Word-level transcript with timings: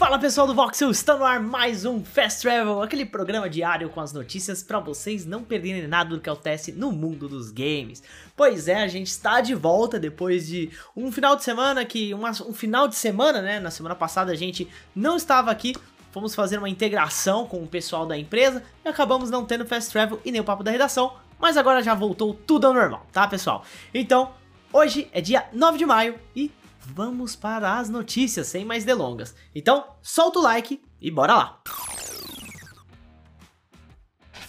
Fala 0.00 0.18
pessoal 0.18 0.46
do 0.46 0.54
Voxel, 0.54 0.90
está 0.90 1.14
no 1.14 1.26
ar 1.26 1.38
mais 1.38 1.84
um 1.84 2.02
Fast 2.02 2.40
Travel, 2.40 2.80
aquele 2.80 3.04
programa 3.04 3.50
diário 3.50 3.90
com 3.90 4.00
as 4.00 4.14
notícias 4.14 4.62
para 4.62 4.80
vocês 4.80 5.26
não 5.26 5.44
perderem 5.44 5.86
nada 5.86 6.08
do 6.08 6.20
que 6.22 6.30
acontece 6.30 6.72
no 6.72 6.90
mundo 6.90 7.28
dos 7.28 7.50
games. 7.50 8.02
Pois 8.34 8.66
é, 8.66 8.82
a 8.82 8.88
gente 8.88 9.08
está 9.08 9.42
de 9.42 9.54
volta 9.54 10.00
depois 10.00 10.46
de 10.46 10.70
um 10.96 11.12
final 11.12 11.36
de 11.36 11.44
semana 11.44 11.84
que 11.84 12.14
uma, 12.14 12.30
um 12.30 12.54
final 12.54 12.88
de 12.88 12.96
semana, 12.96 13.42
né? 13.42 13.60
Na 13.60 13.70
semana 13.70 13.94
passada 13.94 14.32
a 14.32 14.34
gente 14.34 14.66
não 14.96 15.18
estava 15.18 15.50
aqui, 15.50 15.76
fomos 16.10 16.34
fazer 16.34 16.56
uma 16.56 16.70
integração 16.70 17.46
com 17.46 17.62
o 17.62 17.66
pessoal 17.66 18.06
da 18.06 18.16
empresa 18.16 18.62
e 18.82 18.88
acabamos 18.88 19.30
não 19.30 19.44
tendo 19.44 19.66
Fast 19.66 19.92
Travel 19.92 20.18
e 20.24 20.32
nem 20.32 20.40
o 20.40 20.44
papo 20.44 20.64
da 20.64 20.70
redação, 20.70 21.12
mas 21.38 21.58
agora 21.58 21.82
já 21.82 21.94
voltou 21.94 22.32
tudo 22.32 22.66
ao 22.66 22.72
normal, 22.72 23.06
tá 23.12 23.28
pessoal? 23.28 23.66
Então, 23.92 24.32
hoje 24.72 25.10
é 25.12 25.20
dia 25.20 25.44
9 25.52 25.76
de 25.76 25.84
maio 25.84 26.18
e 26.34 26.50
vamos 26.80 27.36
para 27.36 27.78
as 27.78 27.88
notícias 27.88 28.46
sem 28.46 28.64
mais 28.64 28.84
delongas. 28.84 29.34
Então, 29.54 29.84
solta 30.02 30.38
o 30.38 30.42
like 30.42 30.80
e 31.00 31.10
bora 31.10 31.34
lá! 31.34 31.62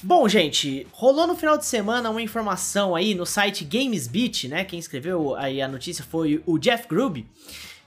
Bom, 0.03 0.27
gente, 0.27 0.87
rolou 0.91 1.27
no 1.27 1.35
final 1.35 1.57
de 1.57 1.65
semana 1.65 2.09
uma 2.09 2.21
informação 2.21 2.95
aí 2.95 3.13
no 3.13 3.25
site 3.25 3.63
GamesBeat, 3.63 4.47
né? 4.47 4.65
Quem 4.65 4.79
escreveu 4.79 5.35
aí 5.35 5.61
a 5.61 5.67
notícia 5.67 6.03
foi 6.03 6.41
o 6.47 6.57
Jeff 6.57 6.87
Grubb, 6.87 7.27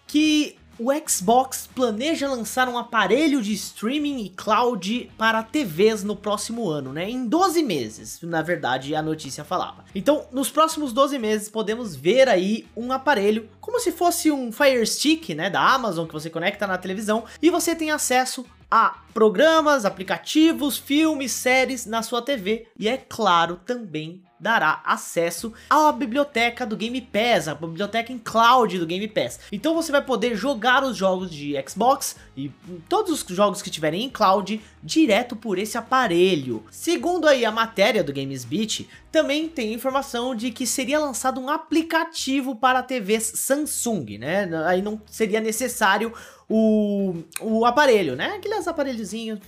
que 0.07 0.57
o 0.79 0.91
Xbox 1.09 1.69
planeja 1.75 2.29
lançar 2.29 2.69
um 2.69 2.79
aparelho 2.79 3.41
de 3.41 3.53
streaming 3.53 4.25
e 4.25 4.29
cloud 4.31 5.11
para 5.17 5.43
TVs 5.43 6.03
no 6.03 6.17
próximo 6.17 6.69
ano, 6.69 6.93
né? 6.93 7.09
Em 7.09 7.27
12 7.27 7.63
meses, 7.63 8.21
na 8.23 8.43
verdade, 8.43 8.95
a 8.95 9.03
notícia 9.03 9.45
falava. 9.45 9.85
Então, 9.95 10.27
nos 10.33 10.51
próximos 10.51 10.93
12 10.93 11.19
meses, 11.19 11.49
podemos 11.49 11.95
ver 11.95 12.29
aí 12.29 12.67
um 12.77 12.93
aparelho 12.93 13.49
como 13.61 13.81
se 13.81 13.93
fosse 13.93 14.31
um 14.31 14.53
Fire 14.53 14.87
Stick, 14.87 15.31
né, 15.35 15.49
da 15.49 15.61
Amazon, 15.61 16.07
que 16.07 16.13
você 16.13 16.29
conecta 16.29 16.67
na 16.67 16.77
televisão 16.77 17.25
e 17.41 17.51
você 17.51 17.75
tem 17.75 17.91
acesso 17.91 18.45
a 18.71 19.04
programas, 19.15 19.85
aplicativos, 19.85 20.77
filmes, 20.77 21.31
séries 21.31 21.87
na 21.87 22.03
sua 22.03 22.21
TV 22.21 22.67
e 22.77 22.89
é 22.89 22.97
claro 22.97 23.61
também 23.65 24.23
dará 24.45 24.83
acesso 24.85 25.55
à 25.71 25.91
biblioteca 25.91 26.67
do 26.67 26.77
Game 26.77 27.01
Pass, 27.01 27.49
a 27.49 27.55
biblioteca 27.55 28.13
em 28.13 28.19
cloud 28.19 28.79
do 28.79 28.87
Game 28.87 29.09
Pass. 29.09 29.41
Então 29.51 29.75
você 29.75 29.91
vai 29.91 30.03
poder 30.03 30.37
jogar 30.37 30.85
os 30.85 30.97
jogos 30.97 31.31
de 31.31 31.55
Xbox 31.67 32.17
e 32.37 32.51
todos 32.87 33.23
os 33.23 33.35
jogos 33.35 33.63
que 33.63 33.71
tiverem 33.71 34.05
em 34.05 34.11
cloud 34.11 34.61
direto 34.83 35.35
por 35.35 35.59
esse 35.59 35.79
aparelho. 35.79 36.63
Segundo 36.71 37.27
aí 37.27 37.45
a 37.45 37.51
matéria 37.51 38.05
do 38.05 38.13
GamesBeat, 38.13 38.87
também 39.11 39.49
tem 39.49 39.73
informação 39.73 40.35
de 40.35 40.51
que 40.51 40.67
seria 40.67 40.99
lançado 40.99 41.41
um 41.41 41.49
aplicativo 41.49 42.57
para 42.57 42.83
TVs 42.83 43.33
Samsung, 43.37 44.19
né? 44.19 44.51
Aí 44.67 44.83
não 44.83 45.01
seria 45.07 45.41
necessário 45.41 46.13
o, 46.49 47.15
o 47.41 47.65
aparelho, 47.65 48.15
né? 48.15 48.35
Aqueles 48.37 48.69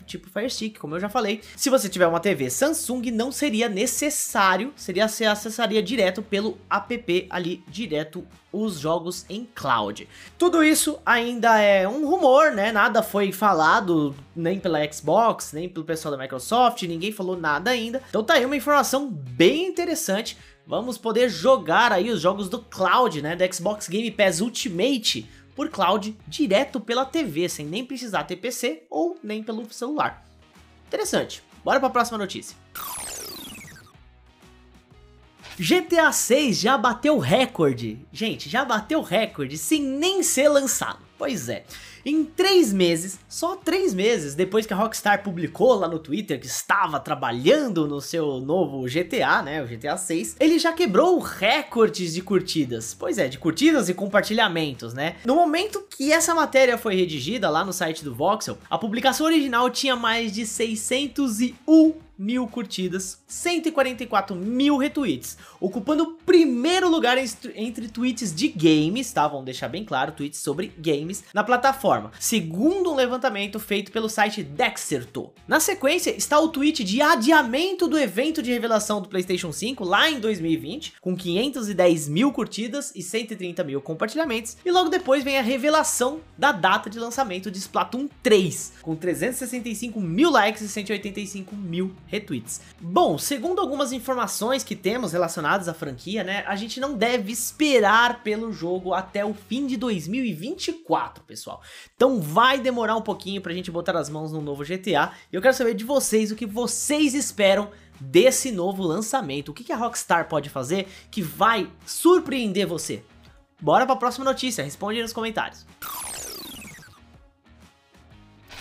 tipo 0.06 0.28
Fire 0.28 0.50
Stick, 0.50 0.78
como 0.78 0.94
eu 0.94 1.00
já 1.00 1.08
falei. 1.08 1.40
Se 1.56 1.70
você 1.70 1.88
tiver 1.88 2.06
uma 2.06 2.20
TV 2.20 2.50
Samsung, 2.50 3.10
não 3.10 3.32
seria 3.32 3.68
necessário, 3.68 4.72
seria 4.76 5.08
você 5.08 5.24
acessaria 5.24 5.82
direto 5.82 6.22
pelo 6.22 6.58
app 6.70 7.26
ali, 7.30 7.62
direto 7.68 8.26
os 8.52 8.78
jogos 8.78 9.26
em 9.28 9.46
cloud. 9.54 10.08
Tudo 10.38 10.64
isso 10.64 10.98
ainda 11.04 11.58
é 11.60 11.86
um 11.86 12.06
rumor, 12.06 12.52
né? 12.52 12.72
Nada 12.72 13.02
foi 13.02 13.32
falado 13.32 14.14
nem 14.34 14.58
pela 14.58 14.80
Xbox, 14.90 15.52
nem 15.52 15.68
pelo 15.68 15.84
pessoal 15.84 16.16
da 16.16 16.22
Microsoft, 16.22 16.82
ninguém 16.82 17.12
falou 17.12 17.36
nada 17.36 17.70
ainda. 17.70 18.02
Então 18.08 18.24
tá 18.24 18.34
aí 18.34 18.44
uma 18.44 18.56
informação 18.56 19.10
bem 19.10 19.66
interessante. 19.66 20.36
Vamos 20.66 20.98
poder 20.98 21.28
jogar 21.28 21.92
aí 21.92 22.10
os 22.10 22.20
jogos 22.20 22.48
do 22.48 22.58
cloud, 22.58 23.22
né? 23.22 23.36
Do 23.36 23.54
Xbox 23.54 23.88
Game 23.88 24.10
Pass 24.10 24.40
Ultimate 24.40 25.28
por 25.56 25.70
cloud 25.70 26.16
direto 26.28 26.78
pela 26.78 27.06
TV, 27.06 27.48
sem 27.48 27.66
nem 27.66 27.84
precisar 27.84 28.24
ter 28.24 28.36
PC 28.36 28.84
ou 28.88 29.18
nem 29.22 29.42
pelo 29.42 29.68
celular. 29.72 30.24
Interessante. 30.86 31.42
Bora 31.64 31.80
para 31.80 31.88
a 31.88 31.92
próxima 31.92 32.18
notícia. 32.18 32.56
GTA 35.58 36.12
6 36.12 36.60
já 36.60 36.76
bateu 36.76 37.18
recorde. 37.18 37.98
Gente, 38.12 38.48
já 38.48 38.62
bateu 38.64 39.00
recorde 39.00 39.56
sem 39.56 39.82
nem 39.82 40.22
ser 40.22 40.48
lançado. 40.50 40.98
Pois 41.16 41.48
é. 41.48 41.64
Em 42.08 42.24
três 42.24 42.72
meses, 42.72 43.18
só 43.28 43.56
três 43.56 43.92
meses 43.92 44.36
depois 44.36 44.64
que 44.64 44.72
a 44.72 44.76
Rockstar 44.76 45.24
publicou 45.24 45.74
lá 45.74 45.88
no 45.88 45.98
Twitter 45.98 46.38
que 46.38 46.46
estava 46.46 47.00
trabalhando 47.00 47.88
no 47.88 48.00
seu 48.00 48.38
novo 48.40 48.84
GTA, 48.84 49.42
né, 49.42 49.60
o 49.60 49.66
GTA 49.66 49.96
6, 49.96 50.36
ele 50.38 50.56
já 50.56 50.72
quebrou 50.72 51.18
recordes 51.18 52.14
de 52.14 52.22
curtidas. 52.22 52.94
Pois 52.94 53.18
é, 53.18 53.26
de 53.26 53.38
curtidas 53.38 53.88
e 53.88 53.94
compartilhamentos, 53.94 54.94
né? 54.94 55.16
No 55.24 55.34
momento 55.34 55.84
que 55.90 56.12
essa 56.12 56.32
matéria 56.32 56.78
foi 56.78 56.94
redigida 56.94 57.50
lá 57.50 57.64
no 57.64 57.72
site 57.72 58.04
do 58.04 58.14
Voxel, 58.14 58.56
a 58.70 58.78
publicação 58.78 59.26
original 59.26 59.68
tinha 59.68 59.96
mais 59.96 60.30
de 60.30 60.46
601 60.46 62.05
mil 62.18 62.46
curtidas, 62.46 63.22
144 63.26 64.34
mil 64.34 64.76
retweets, 64.76 65.36
ocupando 65.60 66.02
o 66.04 66.12
primeiro 66.14 66.88
lugar 66.88 67.16
entre 67.54 67.88
tweets 67.88 68.34
de 68.34 68.48
games, 68.48 69.12
tá? 69.12 69.26
Vamos 69.28 69.44
deixar 69.44 69.68
bem 69.68 69.84
claro, 69.84 70.12
tweets 70.12 70.40
sobre 70.40 70.72
games 70.78 71.24
na 71.32 71.44
plataforma, 71.44 72.10
segundo 72.18 72.90
um 72.90 72.94
levantamento 72.94 73.58
feito 73.58 73.92
pelo 73.92 74.08
site 74.08 74.42
Dexerto. 74.42 75.30
Na 75.46 75.60
sequência 75.60 76.16
está 76.16 76.38
o 76.38 76.48
tweet 76.48 76.84
de 76.84 77.00
adiamento 77.02 77.86
do 77.86 77.98
evento 77.98 78.42
de 78.42 78.52
revelação 78.52 79.00
do 79.00 79.08
PlayStation 79.08 79.52
5 79.52 79.84
lá 79.84 80.10
em 80.10 80.20
2020, 80.20 80.94
com 81.00 81.16
510 81.16 82.08
mil 82.08 82.32
curtidas 82.32 82.92
e 82.94 83.02
130 83.02 83.62
mil 83.64 83.80
compartilhamentos, 83.80 84.56
e 84.64 84.70
logo 84.70 84.88
depois 84.88 85.22
vem 85.22 85.38
a 85.38 85.42
revelação 85.42 86.20
da 86.36 86.52
data 86.52 86.88
de 86.88 86.98
lançamento 86.98 87.50
de 87.50 87.58
Splatoon 87.58 88.08
3, 88.22 88.74
com 88.82 88.94
365 88.94 90.00
mil 90.00 90.30
likes 90.30 90.62
e 90.62 90.68
185 90.68 91.54
mil 91.54 91.94
retweets. 92.06 92.60
Bom, 92.80 93.18
segundo 93.18 93.60
algumas 93.60 93.92
informações 93.92 94.62
que 94.64 94.76
temos 94.76 95.12
relacionadas 95.12 95.68
à 95.68 95.74
franquia, 95.74 96.22
né, 96.22 96.44
a 96.46 96.56
gente 96.56 96.80
não 96.80 96.94
deve 96.94 97.32
esperar 97.32 98.22
pelo 98.22 98.52
jogo 98.52 98.94
até 98.94 99.24
o 99.24 99.34
fim 99.34 99.66
de 99.66 99.76
2024, 99.76 101.24
pessoal. 101.24 101.60
Então 101.94 102.20
vai 102.20 102.58
demorar 102.58 102.96
um 102.96 103.02
pouquinho 103.02 103.40
pra 103.40 103.52
gente 103.52 103.70
botar 103.70 103.96
as 103.96 104.08
mãos 104.08 104.32
no 104.32 104.40
novo 104.40 104.64
GTA, 104.64 105.12
e 105.32 105.36
eu 105.36 105.42
quero 105.42 105.54
saber 105.54 105.74
de 105.74 105.84
vocês 105.84 106.30
o 106.30 106.36
que 106.36 106.46
vocês 106.46 107.14
esperam 107.14 107.70
desse 108.00 108.52
novo 108.52 108.82
lançamento. 108.82 109.50
O 109.50 109.54
que 109.54 109.72
a 109.72 109.76
Rockstar 109.76 110.28
pode 110.28 110.50
fazer 110.50 110.86
que 111.10 111.22
vai 111.22 111.70
surpreender 111.86 112.66
você? 112.66 113.02
Bora 113.60 113.86
pra 113.86 113.96
próxima 113.96 114.24
notícia, 114.24 114.62
responde 114.62 114.98
aí 114.98 115.02
nos 115.02 115.12
comentários. 115.12 115.64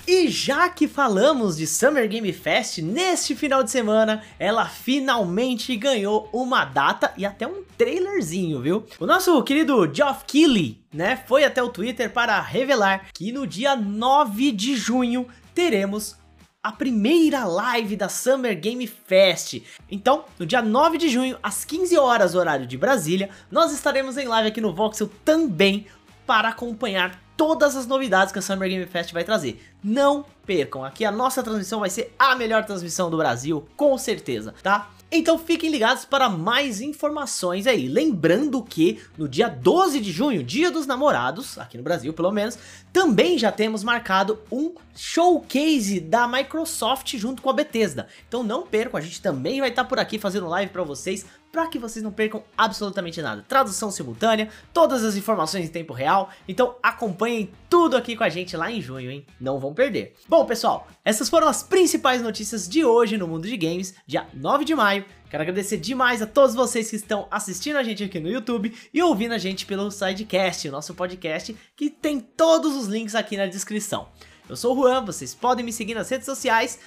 E 0.08 0.28
já 0.28 0.70
que 0.70 0.88
falamos 0.88 1.58
de 1.58 1.66
Summer 1.66 2.08
Game 2.08 2.32
Fest, 2.32 2.78
neste 2.78 3.36
final 3.36 3.64
de 3.64 3.72
semana, 3.72 4.22
ela 4.38 4.68
finalmente 4.68 5.76
ganhou 5.76 6.30
uma 6.32 6.64
data 6.64 7.12
e 7.18 7.26
até 7.26 7.48
um 7.48 7.64
trailerzinho, 7.76 8.62
viu? 8.62 8.86
O 9.00 9.08
nosso 9.08 9.42
querido 9.42 9.92
Geoff 9.92 10.24
Keighley, 10.26 10.80
né, 10.94 11.24
foi 11.26 11.44
até 11.44 11.64
o 11.64 11.70
Twitter 11.70 12.14
para 12.14 12.40
revelar 12.40 13.08
que 13.16 13.32
no 13.32 13.48
dia 13.48 13.76
9 13.76 14.52
de 14.52 14.76
junho 14.76 15.28
teremos 15.56 16.16
a 16.62 16.72
primeira 16.72 17.44
live 17.44 17.96
da 17.96 18.08
Summer 18.08 18.60
Game 18.60 18.86
Fest. 18.86 19.64
Então, 19.90 20.26
no 20.38 20.46
dia 20.46 20.62
9 20.62 21.00
de 21.00 21.10
junho, 21.10 21.36
às 21.42 21.66
15 21.66 21.98
horas, 21.98 22.36
horário 22.36 22.68
de 22.68 22.78
Brasília, 22.78 23.32
nós 23.50 23.74
estaremos 23.74 24.18
em 24.18 24.28
live 24.28 24.50
aqui 24.50 24.62
no 24.62 24.74
Voxel 24.74 25.10
também 25.24 25.88
para 26.28 26.50
acompanhar 26.50 27.25
todas 27.38 27.76
as 27.76 27.86
novidades 27.86 28.32
que 28.32 28.40
a 28.40 28.42
Summer 28.42 28.70
Game 28.70 28.86
Fest 28.86 29.12
vai 29.12 29.24
trazer. 29.24 29.62
Não 29.84 30.26
percam, 30.46 30.84
aqui 30.84 31.04
a 31.06 31.12
nossa 31.12 31.44
transmissão 31.44 31.80
vai 31.80 31.90
ser 31.90 32.14
a 32.18 32.36
melhor 32.36 32.66
transmissão 32.66 33.10
do 33.10 33.18
Brasil, 33.18 33.68
com 33.76 33.98
certeza, 33.98 34.54
tá? 34.62 34.92
Então 35.12 35.38
fiquem 35.38 35.70
ligados 35.70 36.04
para 36.04 36.28
mais 36.28 36.82
informações 36.82 37.68
aí. 37.68 37.88
Lembrando 37.88 38.62
que 38.62 39.00
no 39.18 39.30
dia 39.30 39.48
12 39.48 40.00
de 40.02 40.12
junho, 40.12 40.44
dia 40.44 40.72
dos 40.72 40.88
namorados, 40.88 41.58
aqui 41.58 41.78
no 41.78 41.84
Brasil 41.84 42.12
pelo 42.12 42.32
menos, 42.32 42.58
também 42.92 43.38
já 43.38 43.52
temos 43.52 43.84
marcado 43.84 44.40
um 44.52 44.74
showcase 44.96 46.00
da 46.00 46.28
Microsoft 46.28 47.16
junto 47.18 47.42
com 47.42 47.50
a 47.50 47.54
Bethesda. 47.54 48.08
Então 48.28 48.44
não 48.44 48.64
percam, 48.66 48.98
a 48.98 49.02
gente 49.02 49.22
também 49.22 49.60
vai 49.60 49.70
estar 49.70 49.86
por 49.86 50.00
aqui 50.00 50.18
fazendo 50.18 50.48
live 50.48 50.72
para 50.72 50.84
vocês, 50.84 51.26
para 51.56 51.68
que 51.68 51.80
vocês 51.80 52.04
não 52.04 52.12
percam 52.12 52.44
absolutamente 52.58 53.22
nada. 53.22 53.46
Tradução 53.48 53.90
simultânea, 53.90 54.50
todas 54.74 55.06
as 55.06 55.16
informações 55.16 55.64
em 55.64 55.72
tempo 55.72 55.94
real, 55.94 56.30
então 56.50 56.76
acompanhem 56.84 57.50
tudo 57.70 57.96
aqui 57.96 58.14
com 58.14 58.26
a 58.26 58.30
gente 58.30 58.58
lá 58.58 58.70
em 58.70 58.82
junho, 58.82 59.10
hein? 59.10 59.26
Não 59.40 59.58
vão 59.58 59.74
perder. 59.74 60.16
Bom, 60.28 60.46
pessoal, 60.46 60.86
essas 61.06 61.30
foram 61.30 61.48
as 61.48 61.64
principais 61.64 62.22
notícias 62.22 62.68
de 62.68 62.84
hoje 62.84 63.18
no 63.18 63.26
mundo 63.26 63.48
de 63.48 63.56
games, 63.56 63.96
dia 64.06 64.28
9 64.34 64.66
de 64.66 64.76
maio. 64.76 65.06
Quero 65.30 65.44
agradecer 65.44 65.78
demais 65.78 66.22
a 66.22 66.28
todos 66.28 66.54
vocês 66.54 66.90
que 66.90 66.98
estão 66.98 67.26
assistindo 67.32 67.78
a 67.78 67.84
gente 67.84 68.04
aqui 68.04 68.20
no 68.20 68.30
YouTube 68.30 68.76
e 68.94 69.02
ouvindo 69.02 69.32
a 69.34 69.38
gente 69.38 69.66
pelo 69.66 69.90
Sidecast, 69.90 70.68
o 70.68 70.74
nosso 70.74 70.94
podcast, 70.94 71.56
que 71.74 71.90
tem 71.90 72.20
todos 72.20 72.76
os 72.76 72.88
links 72.88 73.16
aqui 73.16 73.38
na 73.38 73.46
descrição. 73.46 74.10
Eu 74.50 74.58
sou 74.58 74.78
o 74.78 74.82
Juan, 74.82 75.06
vocês 75.06 75.34
podem 75.34 75.64
me 75.64 75.72
seguir 75.72 75.94
nas 75.94 76.10
redes 76.10 76.26
sociais, 76.26 76.80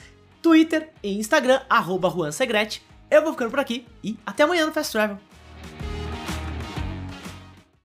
Twitter 0.42 0.90
e 1.02 1.18
Instagram, 1.18 1.62
arroba 1.70 2.10
Juan 2.10 2.30
Segrete. 2.30 2.86
Eu 3.10 3.22
vou 3.22 3.32
ficando 3.32 3.50
por 3.50 3.58
aqui 3.58 3.86
e 4.04 4.18
até 4.26 4.42
amanhã 4.42 4.66
no 4.66 4.72
Fast 4.72 4.92
Travel. 4.92 5.18